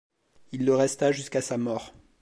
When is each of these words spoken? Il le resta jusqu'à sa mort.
Il 0.51 0.65
le 0.65 0.73
resta 0.75 1.11
jusqu'à 1.11 1.41
sa 1.41 1.59
mort. 1.59 1.93